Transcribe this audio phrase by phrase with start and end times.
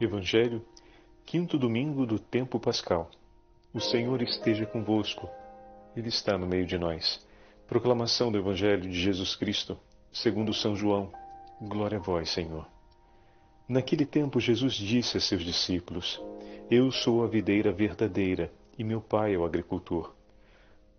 [0.00, 0.64] Evangelho,
[1.26, 3.10] quinto domingo do tempo pascal.
[3.74, 5.28] O Senhor esteja convosco.
[5.94, 7.20] Ele está no meio de nós.
[7.68, 9.78] Proclamação do Evangelho de Jesus Cristo,
[10.10, 11.12] segundo São João.
[11.60, 12.66] Glória a vós, Senhor.
[13.68, 16.18] Naquele tempo Jesus disse a seus discípulos:
[16.70, 20.14] Eu sou a videira verdadeira, e meu Pai é o agricultor.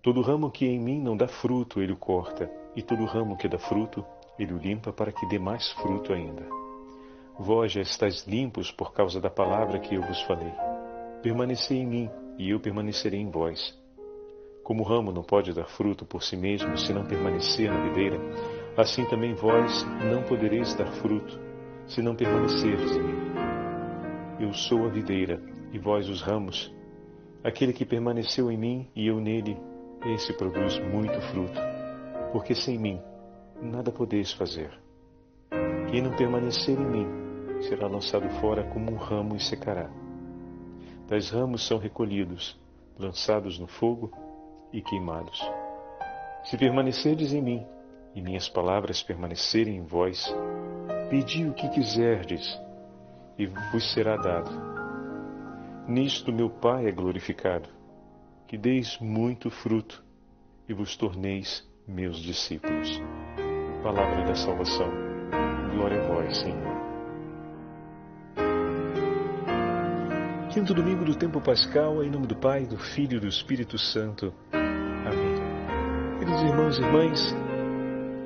[0.03, 3.47] Todo ramo que em mim não dá fruto, ele o corta, e todo ramo que
[3.47, 4.05] dá fruto,
[4.37, 6.60] ele o limpa para que dê mais fruto ainda.
[7.39, 10.51] Vós já estáis limpos por causa da palavra que eu vos falei.
[11.21, 13.77] Permanecei em mim, e eu permanecerei em vós.
[14.63, 18.19] Como o ramo não pode dar fruto por si mesmo se não permanecer na videira,
[18.77, 21.39] assim também vós não podereis dar fruto
[21.87, 23.31] se não permanecerdes em mim.
[24.39, 25.41] Eu sou a videira,
[25.71, 26.73] e vós os ramos.
[27.43, 29.57] Aquele que permaneceu em mim e eu nele,
[30.05, 31.59] esse produz muito fruto,
[32.31, 32.99] porque sem mim
[33.61, 34.71] nada podeis fazer.
[35.89, 37.20] Quem não permanecer em mim,
[37.63, 39.89] será lançado fora como um ramo e secará.
[41.07, 42.59] Tais ramos são recolhidos,
[42.97, 44.11] lançados no fogo
[44.71, 45.41] e queimados.
[46.45, 47.65] Se permanecerdes em mim
[48.15, 50.33] e minhas palavras permanecerem em vós,
[51.09, 52.59] pedi o que quiserdes
[53.37, 54.51] e vos será dado.
[55.87, 57.69] Nisto meu Pai é glorificado,
[58.47, 60.03] que deis muito fruto
[60.67, 63.01] e vos torneis meus discípulos.
[63.83, 64.89] Palavra da salvação.
[65.73, 66.80] Glória a vós, Senhor.
[70.53, 74.33] Quinto domingo do tempo pascal, em nome do Pai, do Filho e do Espírito Santo.
[74.51, 76.19] Amém.
[76.19, 77.33] Queridos irmãos e irmãs,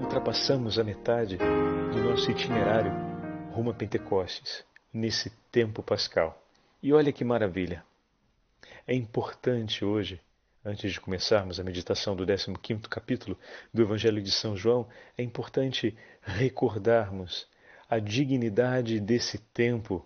[0.02, 2.92] ultrapassamos a metade do nosso itinerário
[3.52, 6.44] rumo a Pentecostes, nesse tempo pascal.
[6.82, 7.86] E olha que maravilha!
[8.88, 10.20] É importante hoje,
[10.66, 13.38] antes de começarmos a meditação do 15 capítulo
[13.72, 17.48] do Evangelho de São João, é importante recordarmos
[17.88, 20.04] a dignidade desse tempo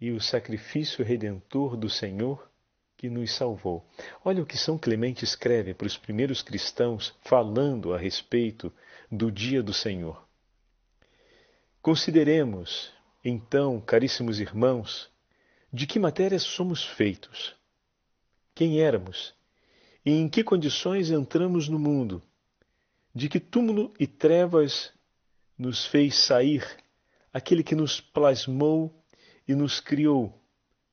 [0.00, 2.48] e o sacrifício redentor do Senhor
[2.96, 3.86] que nos salvou.
[4.24, 8.72] Olha o que São Clemente escreve para os primeiros cristãos falando a respeito
[9.10, 10.26] do dia do Senhor.
[11.80, 12.92] Consideremos,
[13.24, 15.08] então, caríssimos irmãos,
[15.72, 17.54] de que matéria somos feitos,
[18.54, 19.34] quem éramos
[20.04, 22.22] e em que condições entramos no mundo,
[23.14, 24.92] de que túmulo e trevas
[25.56, 26.64] nos fez sair
[27.32, 28.94] aquele que nos plasmou
[29.48, 30.38] e nos criou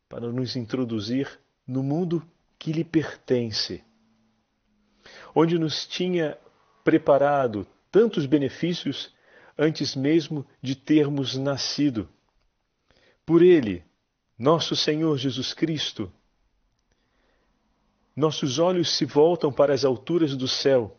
[0.07, 2.25] para nos introduzir no mundo
[2.57, 3.83] que lhe pertence,
[5.35, 6.37] onde nos tinha
[6.83, 9.13] preparado tantos benefícios
[9.57, 12.07] antes mesmo de termos nascido.
[13.25, 13.83] Por Ele,
[14.37, 16.11] nosso Senhor Jesus Cristo,
[18.15, 20.97] nossos olhos se voltam para as alturas do céu.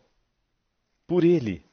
[1.07, 1.65] Por Ele,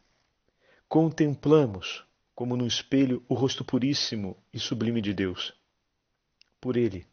[0.88, 5.52] contemplamos, como no espelho, o rosto puríssimo e sublime de Deus
[6.64, 7.06] por Ele.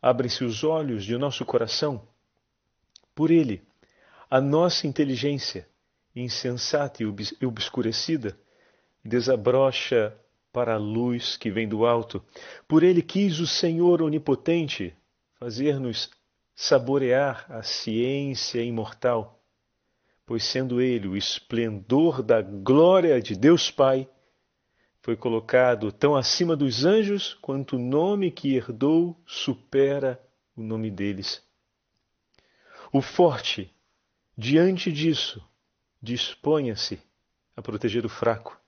[0.00, 2.08] Abrem-se os olhos de nosso coração
[3.14, 3.60] por Ele.
[4.30, 5.68] A nossa inteligência,
[6.16, 8.34] insensata e obscurecida,
[9.04, 10.16] desabrocha
[10.50, 12.24] para a luz que vem do alto.
[12.66, 14.96] Por Ele quis o Senhor Onipotente
[15.38, 16.10] fazer-nos
[16.54, 19.38] saborear a ciência imortal,
[20.24, 24.08] pois sendo Ele o esplendor da glória de Deus Pai,
[25.02, 30.22] foi colocado tão acima dos anjos quanto o nome que herdou supera
[30.56, 31.42] o nome deles.
[32.92, 33.74] O forte,
[34.38, 35.42] diante disso,
[36.00, 37.00] disponha-se
[37.56, 38.58] a proteger o fraco,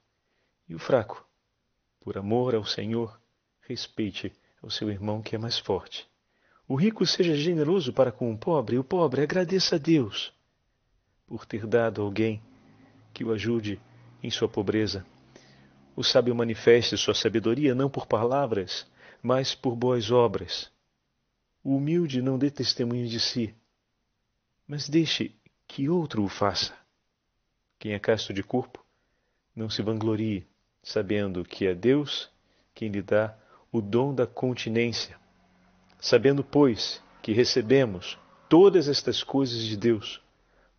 [0.69, 1.25] e o fraco,
[2.01, 3.21] por amor ao Senhor,
[3.61, 6.09] respeite ao seu irmão que é mais forte.
[6.67, 10.33] O rico seja generoso para com o pobre, e o pobre agradeça a Deus
[11.27, 12.43] por ter dado alguém
[13.13, 13.81] que o ajude
[14.23, 15.07] em sua pobreza.
[15.97, 18.87] O sábio manifeste sua sabedoria não por palavras,
[19.23, 20.71] mas por boas obras.
[21.63, 23.55] O humilde não dê testemunho de si,
[24.67, 25.35] mas deixe
[25.67, 26.75] que outro o faça.
[27.79, 28.85] Quem é casto de corpo,
[29.55, 30.47] não se vanglorie,
[30.83, 32.31] sabendo que é Deus
[32.75, 33.37] quem lhe dá
[33.71, 35.19] o dom da continência.
[36.01, 40.21] Sabendo, pois, que recebemos todas estas coisas de Deus,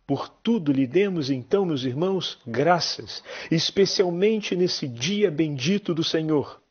[0.06, 6.62] por tudo lhe demos então, meus irmãos, graças, especialmente nesse dia bendito do Senhor.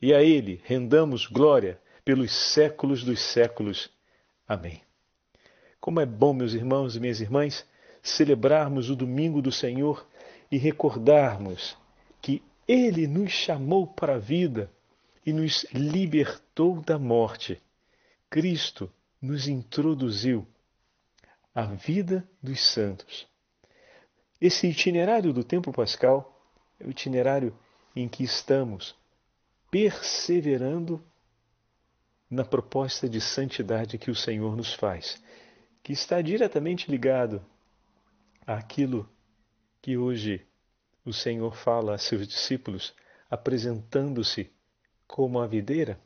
[0.00, 3.90] E a Ele rendamos glória pelos séculos dos séculos.
[4.48, 4.80] Amém.
[5.80, 7.66] Como é bom, meus irmãos e minhas irmãs,
[8.02, 10.06] celebrarmos o domingo do Senhor
[10.50, 11.76] e recordarmos
[12.22, 14.70] que Ele nos chamou para a vida
[15.26, 17.60] e nos libertou da morte.
[18.30, 18.90] Cristo
[19.20, 20.46] nos introduziu
[21.54, 23.26] a vida dos santos.
[24.40, 26.40] Esse itinerário do tempo pascal
[26.80, 27.56] é o itinerário
[27.94, 28.94] em que estamos
[29.70, 31.02] perseverando
[32.28, 35.22] na proposta de santidade que o Senhor nos faz,
[35.82, 37.44] que está diretamente ligado
[38.46, 39.08] àquilo
[39.82, 40.46] que hoje
[41.04, 42.94] o Senhor fala a seus discípulos,
[43.30, 44.50] apresentando-se
[45.06, 46.00] como a videira.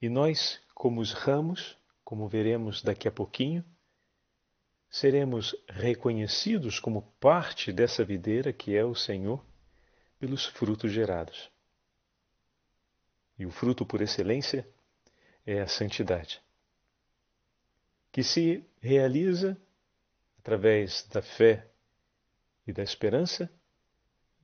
[0.00, 3.64] E nós, como os ramos, como veremos daqui a pouquinho,
[4.90, 9.44] seremos reconhecidos como parte dessa videira que é o Senhor
[10.18, 11.50] pelos frutos gerados.
[13.38, 14.66] E o fruto por excelência
[15.44, 16.42] é a santidade,
[18.10, 19.56] que se realiza
[20.38, 21.68] através da fé
[22.66, 23.50] e da esperança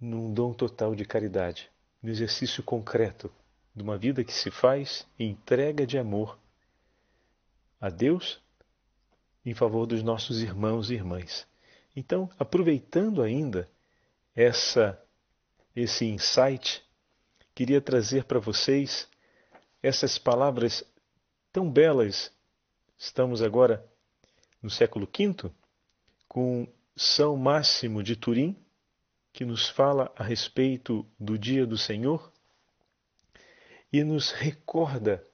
[0.00, 1.70] num dom total de caridade,
[2.02, 3.32] no exercício concreto
[3.74, 6.38] de uma vida que se faz entrega de amor
[7.80, 8.42] a Deus
[9.44, 11.46] em favor dos nossos irmãos e irmãs.
[11.94, 13.68] Então, aproveitando ainda
[14.34, 14.98] essa
[15.74, 16.82] esse insight,
[17.54, 19.08] queria trazer para vocês
[19.82, 20.84] essas palavras
[21.50, 22.30] tão belas.
[22.98, 23.84] Estamos agora
[24.62, 25.50] no século V,
[26.28, 28.56] com São Máximo de Turim,
[29.32, 32.30] que nos fala a respeito do dia do Senhor
[33.90, 35.26] e nos recorda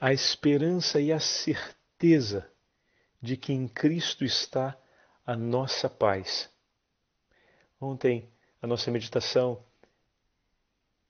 [0.00, 2.51] a esperança e a certeza
[3.22, 4.76] de que em Cristo está
[5.24, 6.50] a nossa paz.
[7.80, 8.28] Ontem,
[8.60, 9.64] a nossa meditação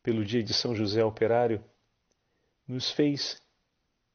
[0.02, 1.64] pelo dia de São José Operário
[2.68, 3.40] nos fez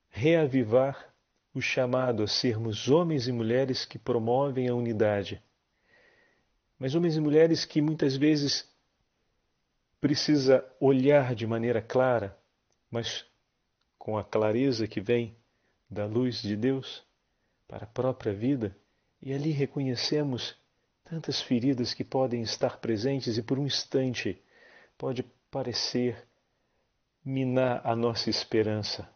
[0.09, 1.13] reavivar
[1.53, 5.41] o chamado a sermos homens e mulheres que promovem a unidade.
[6.77, 8.69] Mas homens e mulheres que muitas vezes
[9.99, 12.37] precisa olhar de maneira clara,
[12.91, 13.25] mas
[13.97, 15.35] com a clareza que vem
[15.89, 17.06] da luz de Deus,
[17.67, 18.75] para a própria vida
[19.21, 20.55] e ali reconhecemos
[21.03, 24.41] tantas feridas que podem estar presentes e por um instante
[24.97, 26.27] pode parecer
[27.23, 29.09] minar a nossa esperança.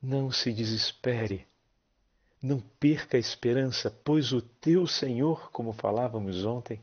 [0.00, 1.46] Não se desespere,
[2.42, 6.82] não perca a esperança, pois o teu Senhor, como falávamos ontem,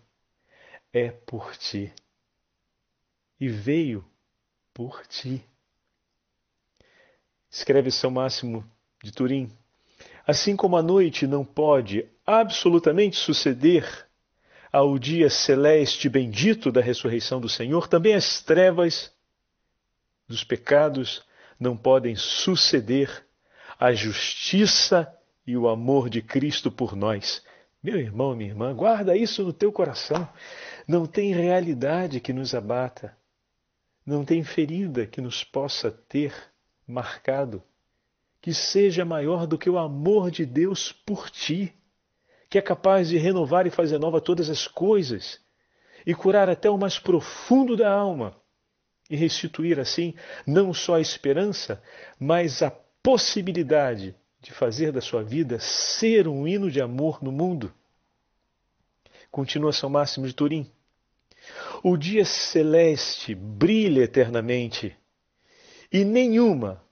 [0.92, 1.94] é por ti
[3.40, 4.06] e veio
[4.74, 5.44] por ti.
[7.50, 8.64] Escreve São Máximo
[9.04, 9.52] de Turim.
[10.26, 14.08] Assim como a noite não pode absolutamente suceder
[14.72, 19.12] ao dia celeste bendito da ressurreição do Senhor, também as trevas
[20.28, 21.24] dos pecados
[21.60, 23.26] não podem suceder
[23.80, 25.12] à justiça
[25.46, 27.44] e o amor de Cristo por nós.
[27.84, 30.28] Meu irmão, minha irmã, guarda isso no teu coração.
[30.88, 33.18] Não tem realidade que nos abata,
[34.06, 36.34] não tem ferida que nos possa ter
[36.88, 37.62] marcado
[38.42, 41.74] que seja maior do que o amor de Deus por ti,
[42.50, 45.40] que é capaz de renovar e fazer nova todas as coisas
[46.06, 48.36] e curar até o mais profundo da alma
[49.10, 50.16] e restituir assim
[50.46, 51.82] não só a esperança,
[52.20, 57.72] mas a possibilidade de fazer da sua vida ser um hino de amor no mundo.
[59.30, 60.70] Continua São Máximo de Turim.
[61.84, 64.96] O dia celeste brilha eternamente
[65.92, 66.84] e nenhuma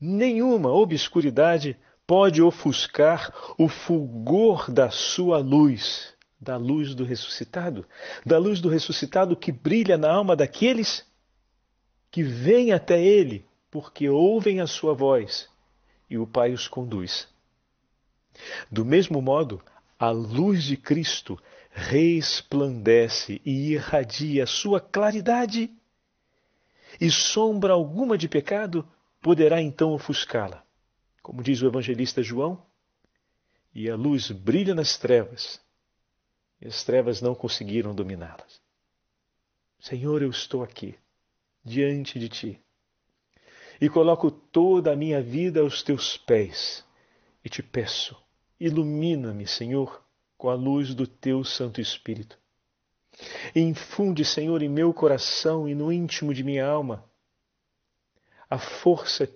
[0.00, 1.76] Nenhuma obscuridade
[2.06, 7.86] pode ofuscar o fulgor da sua luz, da luz do ressuscitado,
[8.24, 11.04] da luz do ressuscitado que brilha na alma daqueles
[12.10, 15.48] que vêm até ele, porque ouvem a sua voz
[16.08, 17.28] e o Pai os conduz.
[18.70, 19.62] Do mesmo modo,
[19.98, 21.38] a luz de Cristo
[21.70, 25.70] resplandece e irradia sua claridade,
[27.00, 28.86] e sombra alguma de pecado
[29.26, 30.64] poderá então ofuscá-la.
[31.20, 32.64] Como diz o evangelista João,
[33.74, 35.60] e a luz brilha nas trevas,
[36.60, 38.62] e as trevas não conseguiram dominá-las.
[39.80, 40.96] Senhor, eu estou aqui,
[41.64, 42.60] diante de ti,
[43.80, 46.84] e coloco toda a minha vida aos teus pés,
[47.44, 48.16] e te peço,
[48.60, 50.04] ilumina-me, Senhor,
[50.38, 52.38] com a luz do teu Santo Espírito.
[53.56, 57.04] Infunde, Senhor, em meu coração e no íntimo de minha alma
[58.48, 59.28] a força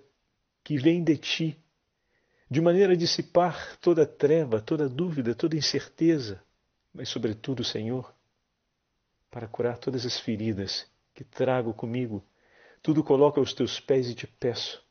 [0.62, 1.58] que vem de ti,
[2.50, 6.42] de maneira a dissipar toda treva, toda dúvida, toda incerteza,
[6.92, 8.12] mas, sobretudo, Senhor,
[9.30, 12.24] para curar todas as feridas que trago comigo,
[12.82, 14.82] tudo coloco aos teus pés e te peço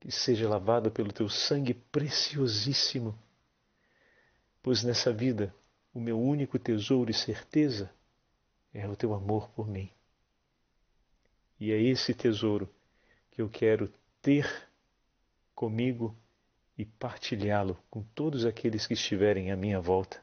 [0.00, 3.18] que seja lavado pelo teu sangue preciosíssimo,
[4.62, 5.54] pois nessa vida
[5.92, 7.90] o meu único tesouro e certeza
[8.72, 9.90] é o teu amor por mim.
[11.58, 12.68] E é esse tesouro
[13.38, 13.88] que eu quero
[14.20, 14.68] ter
[15.54, 16.12] comigo
[16.76, 20.20] e partilhá-lo com todos aqueles que estiverem à minha volta.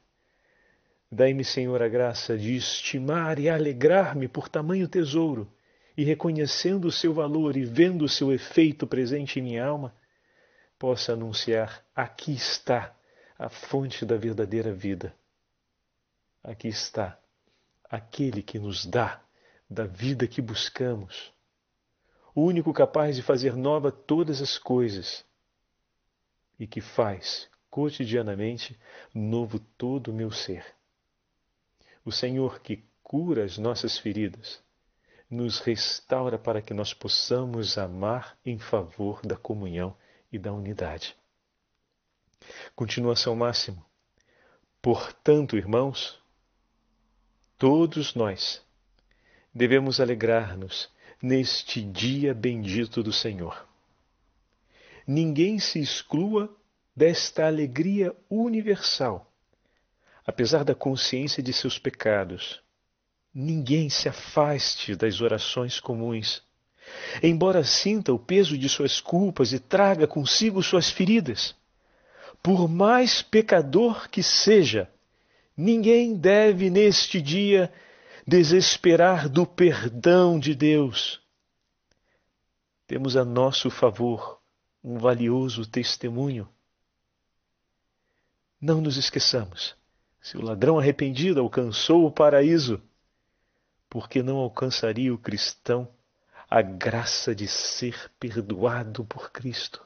[1.10, 5.50] Dai-me, Senhor, a graça de estimar e alegrar-me por tamanho tesouro
[5.96, 9.96] e reconhecendo o seu valor e vendo o seu efeito presente em minha alma,
[10.78, 12.94] possa anunciar: aqui está
[13.40, 15.16] a fonte da verdadeira vida.
[16.44, 17.18] Aqui está
[17.90, 19.22] aquele que nos dá
[19.70, 21.34] da vida que buscamos,
[22.36, 25.26] o único capaz de fazer nova todas as coisas
[26.60, 28.78] e que faz cotidianamente
[29.14, 30.66] novo todo o meu ser.
[32.04, 34.62] O Senhor que cura as nossas feridas,
[35.30, 39.96] nos restaura para que nós possamos amar em favor da comunhão
[40.32, 41.16] e da unidade.
[42.76, 43.84] Continuação máximo.
[44.82, 46.22] Portanto, irmãos,
[47.58, 48.62] todos nós
[49.54, 50.90] devemos alegrar-nos
[51.26, 53.68] neste dia bendito do Senhor.
[55.08, 56.56] Ninguém se exclua
[56.96, 59.28] desta alegria universal,
[60.24, 62.62] apesar da consciência de seus pecados.
[63.34, 66.44] Ninguém se afaste das orações comuns,
[67.24, 71.56] embora sinta o peso de suas culpas e traga consigo suas feridas.
[72.42, 74.88] Por mais pecador que seja,
[75.58, 77.74] ninguém deve neste dia
[78.26, 81.22] desesperar do perdão de Deus.
[82.88, 84.42] Temos a nosso favor
[84.84, 86.50] um valioso testemunho.
[88.60, 89.76] Não nos esqueçamos:
[90.22, 92.82] se o ladrão arrependido alcançou o paraíso,
[93.90, 95.88] por que não alcançaria o cristão
[96.50, 99.86] a graça de ser perdoado por Cristo?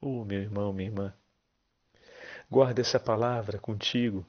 [0.00, 1.14] Oh, meu irmão, minha irmã,
[2.50, 4.26] guarda essa palavra contigo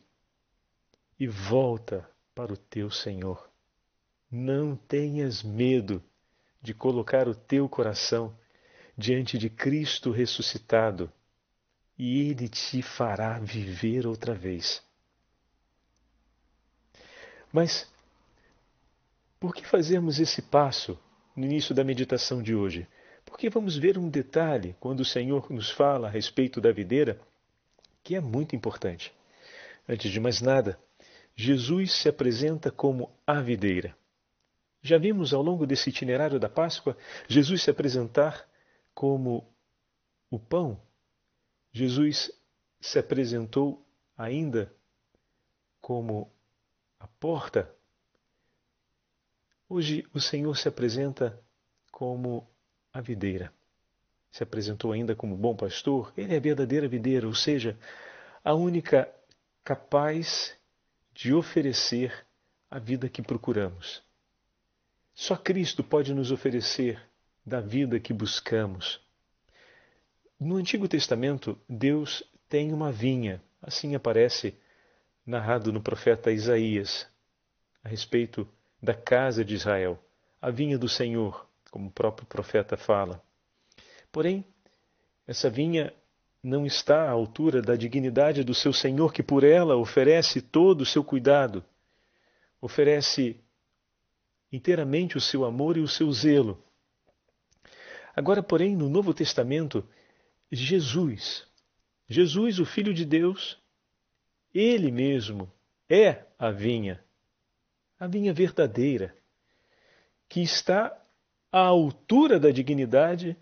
[1.19, 3.49] e volta para o teu Senhor.
[4.29, 6.03] Não tenhas medo
[6.61, 8.37] de colocar o teu coração
[8.95, 11.11] diante de Cristo ressuscitado
[11.97, 14.83] e Ele te fará viver outra vez.
[17.51, 17.91] Mas
[19.39, 20.95] por que fazermos esse passo
[21.35, 22.87] no início da meditação de hoje?
[23.25, 27.19] Porque vamos ver um detalhe quando o Senhor nos fala a respeito da videira
[28.03, 29.11] que é muito importante.
[29.89, 30.79] Antes de mais nada,
[31.39, 33.95] Jesus se apresenta como a videira.
[34.81, 38.49] Já vimos ao longo desse itinerário da Páscoa Jesus se apresentar
[38.91, 39.47] como
[40.31, 40.81] o pão.
[41.71, 42.31] Jesus
[42.81, 43.85] se apresentou
[44.17, 44.73] ainda
[45.79, 46.31] como
[46.99, 47.71] a porta.
[49.69, 51.39] Hoje o Senhor se apresenta
[51.91, 52.49] como
[52.91, 53.53] a videira.
[54.31, 57.77] Se apresentou ainda como bom pastor, ele é a verdadeira videira, ou seja,
[58.43, 59.13] a única
[59.63, 60.57] capaz
[61.17, 62.13] de oferecer
[62.69, 64.03] a vida que procuramos.
[65.15, 67.01] Só Cristo pode nos oferecer
[67.43, 69.01] da vida que buscamos.
[70.39, 74.55] No Antigo Testamento, Deus tem uma vinha, assim aparece
[75.25, 77.07] narrado no profeta Isaías,
[77.83, 78.47] a respeito
[78.79, 79.97] da casa de Israel,
[80.39, 83.23] a vinha do Senhor, como o próprio profeta fala.
[84.11, 84.45] Porém,
[85.25, 85.91] essa vinha
[86.47, 90.85] não está à altura da dignidade do seu Senhor, que por ela oferece todo o
[90.85, 91.63] seu cuidado,
[92.61, 93.39] oferece
[94.51, 96.63] inteiramente o seu amor e o seu zelo.
[98.15, 99.85] Agora, porém, no Novo Testamento,
[100.49, 101.45] Jesus,
[102.07, 103.61] Jesus, o Filho de Deus,
[104.53, 105.51] ele mesmo
[105.89, 107.03] é a vinha,
[107.99, 109.13] a vinha verdadeira,
[110.29, 110.97] que está
[111.51, 113.35] à altura da dignidade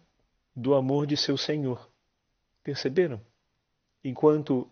[0.55, 1.93] do amor de seu Senhor.
[2.65, 3.21] Perceberam?
[4.03, 4.67] Enquanto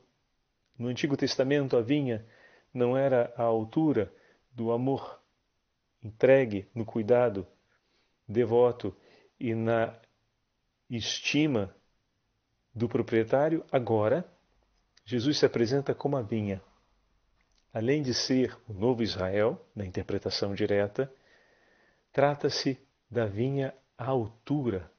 [0.75, 2.25] no Antigo Testamento a vinha
[2.73, 4.12] não era à altura
[4.51, 5.21] do amor
[6.03, 7.45] entregue no cuidado
[8.27, 8.97] devoto
[9.39, 9.95] e na
[10.89, 11.75] estima
[12.73, 14.25] do proprietário, agora
[15.05, 16.63] Jesus se apresenta como a vinha.
[17.71, 21.13] Além de ser o novo Israel, na interpretação direta,
[22.12, 24.91] trata-se da vinha à altura.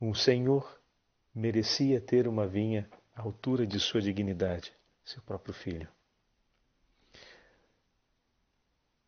[0.00, 0.77] Um senhor
[1.38, 4.72] merecia ter uma vinha à altura de sua dignidade,
[5.04, 5.88] seu próprio filho.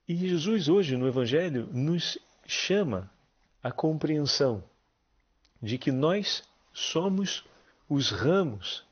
[0.07, 3.11] E Jesus, hoje no Evangelho, nos chama
[3.61, 4.63] à compreensão
[5.61, 7.45] de que nós somos
[7.89, 8.87] os ramos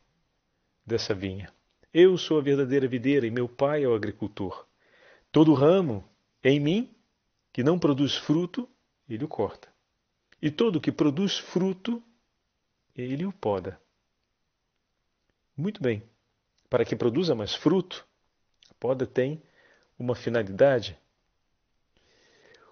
[0.85, 1.53] dessa vinha.
[1.95, 4.67] Eu sou a verdadeira videira e meu pai é o agricultor.
[5.31, 6.05] Todo ramo
[6.43, 6.95] em mim
[7.53, 8.69] que não produz fruto,
[9.09, 9.69] ele o corta.
[10.43, 12.03] E todo que produz fruto,
[12.99, 13.81] ele o poda.
[15.57, 16.03] Muito bem.
[16.69, 18.07] Para que produza mais fruto,
[18.71, 19.43] a poda tem
[19.99, 20.99] uma finalidade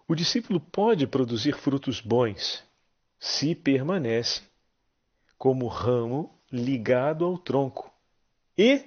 [0.08, 2.62] o discípulo pode produzir frutos bons
[3.18, 4.42] se permanece
[5.36, 7.92] como ramo ligado ao tronco
[8.56, 8.84] e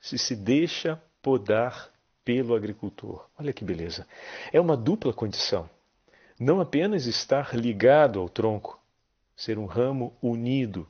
[0.00, 1.92] se se deixa podar
[2.24, 3.28] pelo agricultor.
[3.38, 4.04] Olha que beleza.
[4.52, 5.70] É uma dupla condição.
[6.40, 8.81] Não apenas estar ligado ao tronco,
[9.42, 10.88] ser um ramo unido,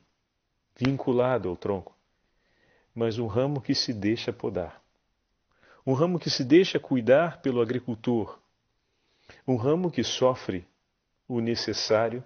[0.76, 1.96] vinculado ao tronco,
[2.94, 4.84] mas um ramo que se deixa podar.
[5.86, 8.38] Um ramo que se deixa cuidar pelo agricultor.
[9.48, 10.68] Um ramo que sofre
[11.26, 12.22] o necessário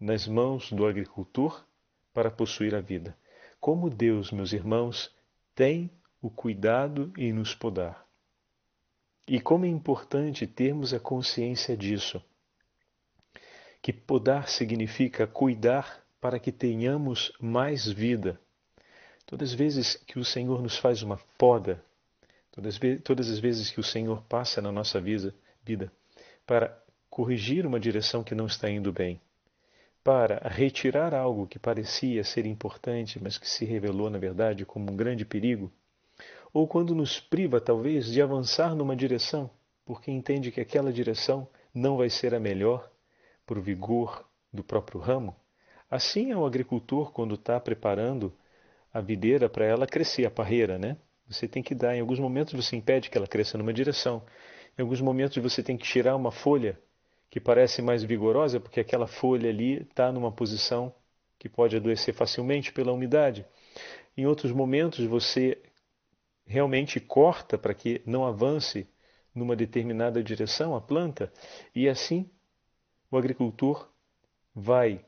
[0.00, 1.64] nas mãos do agricultor
[2.12, 3.16] para possuir a vida.
[3.60, 5.14] Como Deus, meus irmãos,
[5.54, 5.88] tem
[6.20, 8.04] o cuidado em nos podar.
[9.28, 12.20] E como é importante termos a consciência disso.
[13.82, 18.38] Que podar significa cuidar para que tenhamos mais vida.
[19.26, 21.82] Todas as vezes que o Senhor nos faz uma poda,
[22.50, 25.34] todas, todas as vezes que o Senhor passa na nossa vida,
[25.64, 25.90] vida
[26.46, 26.76] para
[27.08, 29.20] corrigir uma direção que não está indo bem,
[30.02, 34.96] para retirar algo que parecia ser importante, mas que se revelou, na verdade, como um
[34.96, 35.72] grande perigo,
[36.52, 39.48] ou quando nos priva, talvez, de avançar numa direção,
[39.84, 42.89] porque entende que aquela direção não vai ser a melhor
[43.58, 45.34] o vigor do próprio ramo.
[45.90, 48.32] Assim é o agricultor quando está preparando
[48.92, 50.96] a videira para ela crescer, a parreira, né?
[51.28, 54.22] Você tem que dar, em alguns momentos você impede que ela cresça numa direção,
[54.76, 56.78] em alguns momentos você tem que tirar uma folha
[57.30, 60.92] que parece mais vigorosa, porque aquela folha ali está numa posição
[61.38, 63.46] que pode adoecer facilmente pela umidade.
[64.16, 65.56] Em outros momentos você
[66.44, 68.88] realmente corta para que não avance
[69.32, 71.32] numa determinada direção a planta,
[71.72, 72.28] e assim
[73.10, 73.88] o agricultor
[74.54, 75.04] vai,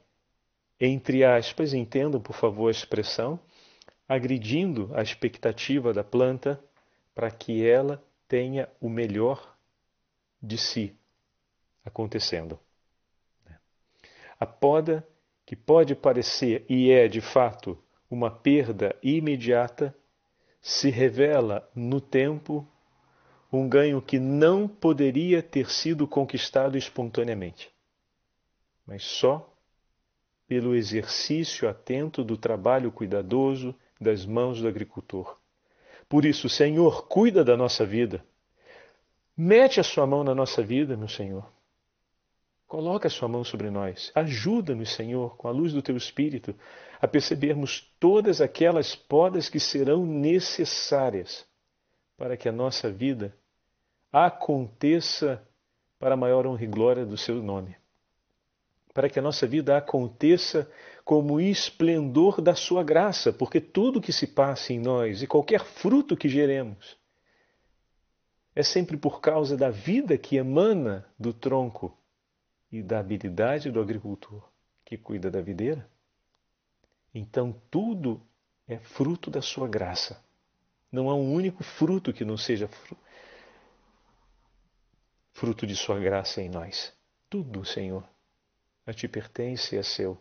[0.80, 3.38] entre aspas, entendam por favor a expressão,
[4.09, 6.62] agredindo a expectativa da planta
[7.14, 9.56] para que ela tenha o melhor
[10.42, 10.97] de si
[11.85, 12.59] acontecendo.
[14.38, 15.06] A poda,
[15.47, 17.78] que pode parecer e é de fato
[18.11, 19.97] uma perda imediata,
[20.61, 22.66] se revela no tempo
[23.52, 27.72] um ganho que não poderia ter sido conquistado espontaneamente,
[28.86, 29.52] mas só
[30.47, 35.38] pelo exercício atento do trabalho cuidadoso das mãos do agricultor.
[36.08, 38.25] Por isso, Senhor, cuida da nossa vida.
[39.36, 41.50] Mete a sua mão na nossa vida, meu Senhor.
[42.66, 44.12] Coloca a sua mão sobre nós.
[44.14, 46.54] Ajuda-nos, Senhor, com a luz do teu Espírito,
[47.00, 51.47] a percebermos todas aquelas podas que serão necessárias
[52.16, 53.36] para que a nossa vida
[54.12, 55.47] aconteça
[55.99, 57.76] para a maior honra e glória do seu nome.
[58.93, 60.71] Para que a nossa vida aconteça
[61.05, 66.17] como esplendor da sua graça, porque tudo que se passa em nós e qualquer fruto
[66.17, 66.97] que geremos
[68.55, 71.97] é sempre por causa da vida que emana do tronco
[72.71, 74.49] e da habilidade do agricultor
[74.85, 75.89] que cuida da videira,
[77.15, 78.21] então tudo
[78.69, 80.23] é fruto da sua graça.
[80.91, 82.69] Não há um único fruto que não seja
[85.33, 86.93] fruto de sua graça em nós.
[87.31, 88.07] Tudo, Senhor,
[88.86, 90.21] a ti pertence e é seu.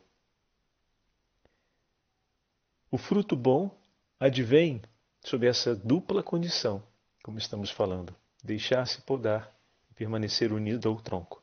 [2.90, 3.72] O fruto bom
[4.20, 4.82] advém
[5.24, 6.84] sob essa dupla condição,
[7.24, 9.56] como estamos falando: deixar-se podar
[9.90, 11.42] e permanecer unido ao tronco.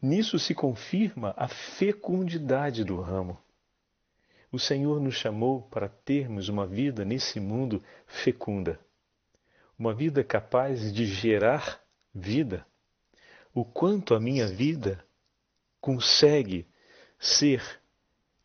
[0.00, 3.38] Nisso se confirma a fecundidade do ramo.
[4.50, 8.78] O Senhor nos chamou para termos uma vida nesse mundo fecunda,
[9.78, 11.80] uma vida capaz de gerar
[12.14, 12.66] vida.
[13.54, 15.04] O quanto a minha vida
[15.82, 16.64] consegue
[17.18, 17.60] ser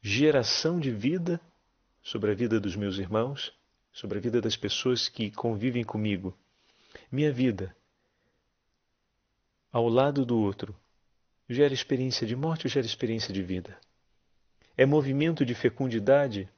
[0.01, 1.39] geração de vida
[2.01, 3.53] sobre a vida dos meus irmãos,
[3.93, 6.35] sobre a vida das pessoas que convivem comigo.
[7.11, 7.77] Minha vida,
[9.71, 10.75] ao lado do outro,
[11.47, 13.79] gera experiência de morte ou gera experiência de vida?
[14.75, 16.49] É movimento de fecundidade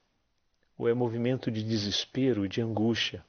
[0.78, 3.26] ou é movimento de desespero, de angústia?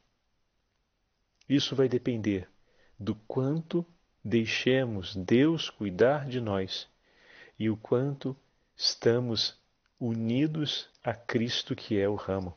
[1.48, 2.48] Isso vai depender
[2.96, 3.84] do quanto
[4.24, 6.88] deixemos Deus cuidar de nós
[7.60, 8.34] e o quanto
[8.74, 9.54] estamos
[10.00, 12.56] unidos a Cristo, que é o ramo.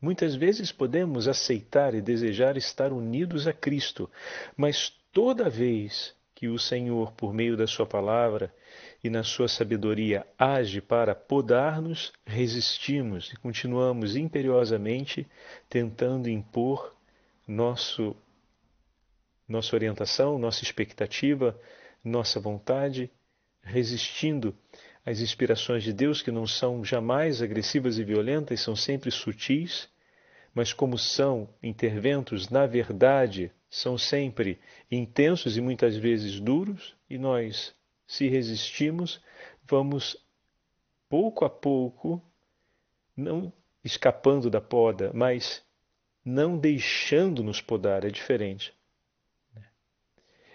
[0.00, 4.08] Muitas vezes podemos aceitar e desejar estar unidos a Cristo,
[4.56, 8.54] mas toda vez que o Senhor, por meio da Sua palavra
[9.02, 15.26] e na Sua sabedoria, age para podar-nos, resistimos e continuamos imperiosamente
[15.68, 16.94] tentando impor
[17.48, 18.14] nosso,
[19.48, 21.58] nossa orientação, nossa expectativa,
[22.04, 23.10] nossa vontade,
[23.68, 24.56] resistindo
[25.04, 29.88] às inspirações de Deus que não são jamais agressivas e violentas, são sempre sutis,
[30.54, 34.58] mas como são interventos na verdade são sempre
[34.90, 37.74] intensos e muitas vezes duros, e nós,
[38.06, 39.20] se resistimos,
[39.66, 40.16] vamos
[41.08, 42.22] pouco a pouco,
[43.16, 43.52] não
[43.84, 45.62] escapando da poda, mas
[46.24, 48.74] não deixando-nos podar, é diferente.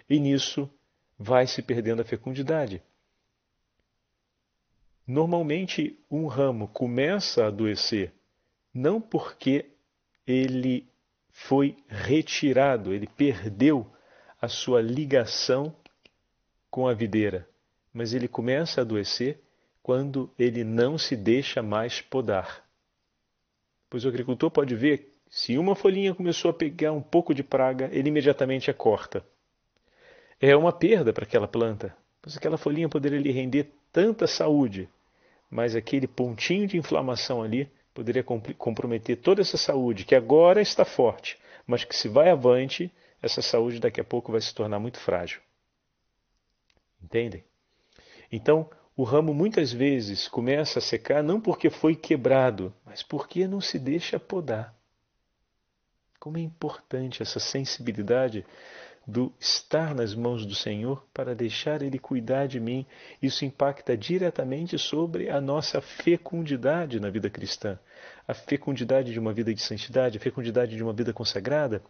[0.08, 0.70] E nisso
[1.18, 2.82] vai se perdendo a fecundidade.
[5.06, 8.12] Normalmente, um ramo começa a adoecer
[8.72, 9.66] não porque
[10.26, 10.88] ele
[11.30, 13.86] foi retirado, ele perdeu
[14.40, 15.74] a sua ligação
[16.70, 17.48] com a videira,
[17.92, 19.40] mas ele começa a adoecer
[19.82, 22.64] quando ele não se deixa mais podar.
[23.90, 27.88] Pois o agricultor pode ver, se uma folhinha começou a pegar um pouco de praga,
[27.92, 29.24] ele imediatamente a corta.
[30.40, 34.88] É uma perda para aquela planta, pois aquela folhinha poderia lhe render tanta saúde,
[35.54, 41.38] mas aquele pontinho de inflamação ali poderia comprometer toda essa saúde, que agora está forte,
[41.64, 45.40] mas que se vai avante, essa saúde daqui a pouco vai se tornar muito frágil.
[47.00, 47.44] Entendem?
[48.32, 53.60] Então, o ramo muitas vezes começa a secar não porque foi quebrado, mas porque não
[53.60, 54.74] se deixa podar.
[56.18, 58.44] Como é importante essa sensibilidade
[59.06, 62.86] do estar nas mãos do Senhor para deixar Ele cuidar de mim.
[63.20, 67.78] Isso impacta diretamente sobre a nossa fecundidade na vida cristã,
[68.26, 71.82] a fecundidade de uma vida de santidade, a fecundidade de uma vida consagrada,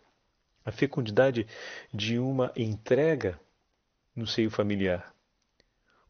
[0.65, 1.47] a fecundidade
[1.93, 3.39] de uma entrega
[4.15, 5.15] no seio familiar.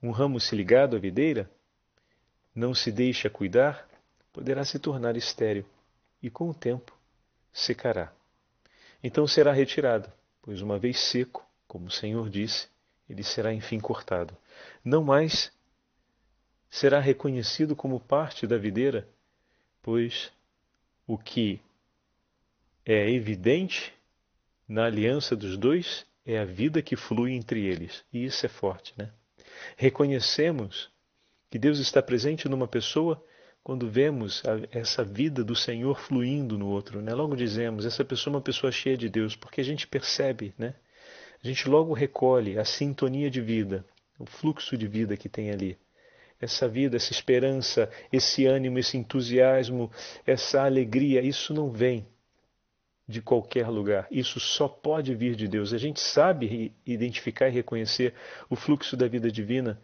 [0.02, 1.50] Um ramo se ligado à videira
[2.54, 3.86] não se deixa cuidar,
[4.32, 5.64] poderá se tornar estéril
[6.22, 6.96] e com o tempo
[7.52, 8.12] secará.
[9.02, 10.10] Então será retirado
[10.44, 12.68] pois uma vez seco, como o Senhor disse,
[13.08, 14.36] ele será enfim cortado.
[14.84, 15.50] Não mais
[16.68, 19.08] será reconhecido como parte da videira,
[19.82, 20.30] pois
[21.06, 21.62] o que
[22.84, 23.94] é evidente
[24.68, 28.04] na aliança dos dois é a vida que flui entre eles.
[28.12, 29.10] E isso é forte, né?
[29.78, 30.90] Reconhecemos
[31.50, 33.24] que Deus está presente numa pessoa
[33.64, 37.14] quando vemos a, essa vida do Senhor fluindo no outro, né?
[37.14, 40.74] Logo dizemos, essa pessoa é uma pessoa cheia de Deus, porque a gente percebe, né?
[41.42, 43.82] A gente logo recolhe a sintonia de vida,
[44.18, 45.78] o fluxo de vida que tem ali.
[46.38, 49.90] Essa vida, essa esperança, esse ânimo, esse entusiasmo,
[50.26, 52.06] essa alegria, isso não vem
[53.08, 54.06] de qualquer lugar.
[54.10, 55.72] Isso só pode vir de Deus.
[55.72, 58.12] A gente sabe identificar e reconhecer
[58.50, 59.80] o fluxo da vida divina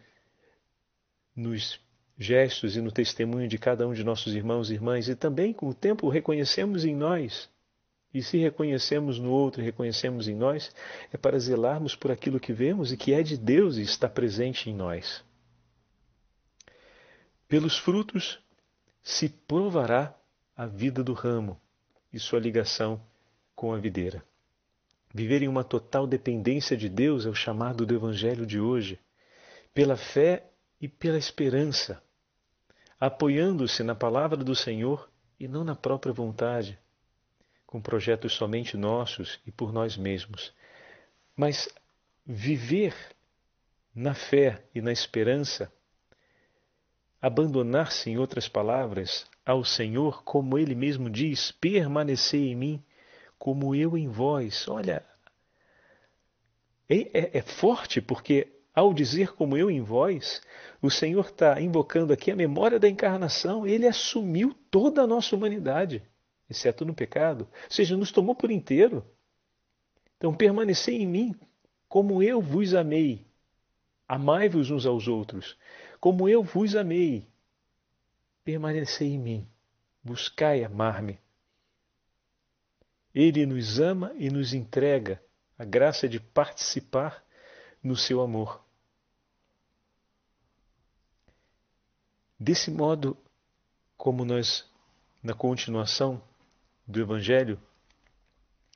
[1.35, 1.79] nos
[2.21, 5.67] gestos e no testemunho de cada um de nossos irmãos e irmãs, e também com
[5.67, 7.49] o tempo reconhecemos em nós.
[8.13, 10.71] E se reconhecemos no outro e reconhecemos em nós,
[11.11, 14.69] é para zelarmos por aquilo que vemos e que é de Deus e está presente
[14.69, 15.23] em nós.
[17.47, 18.39] Pelos frutos
[19.01, 20.15] se provará
[20.55, 21.59] a vida do ramo
[22.13, 23.01] e sua ligação
[23.55, 24.23] com a videira.
[25.13, 28.99] Viver em uma total dependência de Deus é o chamado do Evangelho de hoje.
[29.73, 30.45] Pela fé
[30.79, 32.01] e pela esperança,
[33.01, 35.09] apoiando-se na palavra do Senhor
[35.39, 36.77] e não na própria vontade,
[37.65, 40.53] com projetos somente nossos e por nós mesmos.
[41.35, 41.67] Mas
[42.23, 42.93] viver
[43.95, 45.73] na fé e na esperança,
[47.19, 52.83] abandonar-se, em outras palavras, ao Senhor, como Ele mesmo diz, permanecer em mim,
[53.39, 54.67] como eu em vós.
[54.67, 55.03] Olha,
[56.87, 60.41] é, é, é forte porque ao dizer como eu em vós,
[60.81, 63.67] o Senhor está invocando aqui a memória da encarnação.
[63.67, 66.01] Ele assumiu toda a nossa humanidade,
[66.49, 67.47] exceto no pecado.
[67.51, 69.05] Ou seja, nos tomou por inteiro.
[70.17, 71.35] Então, permanecei em mim,
[71.89, 73.25] como eu vos amei.
[74.07, 75.57] Amai-vos uns aos outros,
[75.99, 77.27] como eu vos amei.
[78.43, 79.47] Permanecei em mim.
[80.03, 81.19] Buscai amar-me.
[83.13, 85.21] Ele nos ama e nos entrega
[85.57, 87.23] a graça de participar
[87.83, 88.63] no seu amor.
[92.39, 93.17] Desse modo,
[93.97, 94.67] como nós,
[95.21, 96.21] na continuação
[96.87, 97.61] do Evangelho,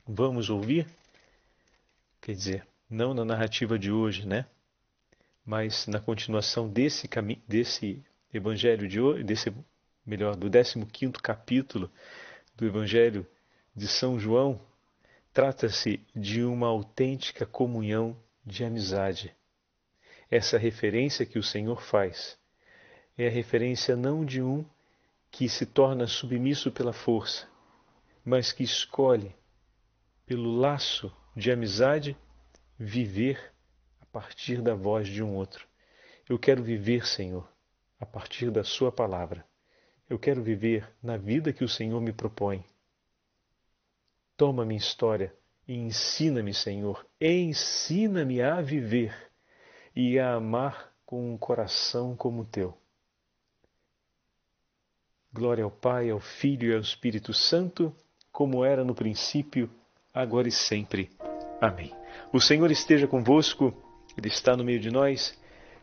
[0.07, 0.87] vamos ouvir,
[2.21, 4.45] quer dizer, não na narrativa de hoje, né?
[5.43, 9.53] Mas na continuação desse caminho, desse Evangelho de hoje, desse
[10.05, 11.89] melhor, do 15 capítulo
[12.55, 13.25] do Evangelho
[13.75, 14.61] de São João,
[15.33, 19.35] trata-se de uma autêntica comunhão de amizade.
[20.29, 22.37] Essa referência que o Senhor faz
[23.17, 24.65] é a referência não de um
[25.31, 27.47] que se torna submisso pela força,
[28.23, 29.35] mas que escolhe,
[30.25, 32.17] pelo laço de amizade,
[32.77, 33.51] viver
[33.99, 35.67] a partir da voz de um outro.
[36.27, 37.47] Eu quero viver, Senhor,
[37.99, 39.45] a partir da Sua palavra.
[40.09, 42.63] Eu quero viver na vida que o Senhor me propõe.
[44.37, 45.33] Toma minha história
[45.67, 49.13] ensina-me, Senhor, ensina-me a viver
[49.95, 52.77] e a amar com um coração como o teu.
[55.33, 57.93] Glória ao Pai, ao Filho e ao Espírito Santo,
[58.31, 59.69] como era no princípio,
[60.13, 61.09] agora e sempre.
[61.59, 61.93] Amém.
[62.31, 63.73] O Senhor esteja convosco,
[64.17, 65.37] Ele está no meio de nós.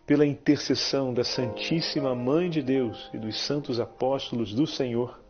[0.07, 5.23] Pela intercessão da Santíssima Mãe de Deus e dos santos apóstolos do Senhor,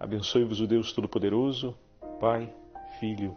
[0.00, 1.76] abençoe-vos o Deus Todo-Poderoso,
[2.18, 2.52] Pai,
[2.98, 3.36] Filho